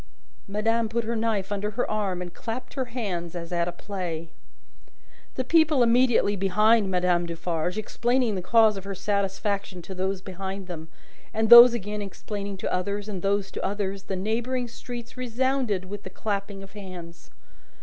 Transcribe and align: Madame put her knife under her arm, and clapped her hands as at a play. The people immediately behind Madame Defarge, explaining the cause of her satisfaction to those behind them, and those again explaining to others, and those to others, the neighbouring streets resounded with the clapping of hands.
Madame 0.47 0.89
put 0.89 1.03
her 1.03 1.15
knife 1.15 1.51
under 1.51 1.69
her 1.69 1.87
arm, 1.87 2.23
and 2.23 2.33
clapped 2.33 2.73
her 2.73 2.85
hands 2.85 3.35
as 3.35 3.51
at 3.51 3.67
a 3.67 3.71
play. 3.71 4.29
The 5.35 5.43
people 5.43 5.83
immediately 5.83 6.35
behind 6.35 6.89
Madame 6.89 7.27
Defarge, 7.27 7.77
explaining 7.77 8.33
the 8.33 8.41
cause 8.41 8.77
of 8.77 8.83
her 8.83 8.95
satisfaction 8.95 9.79
to 9.83 9.93
those 9.93 10.19
behind 10.23 10.65
them, 10.65 10.87
and 11.35 11.51
those 11.51 11.75
again 11.75 12.01
explaining 12.01 12.57
to 12.57 12.73
others, 12.73 13.07
and 13.07 13.21
those 13.21 13.51
to 13.51 13.63
others, 13.63 14.05
the 14.05 14.15
neighbouring 14.15 14.67
streets 14.67 15.17
resounded 15.17 15.85
with 15.85 16.01
the 16.01 16.09
clapping 16.09 16.63
of 16.63 16.71
hands. 16.73 17.29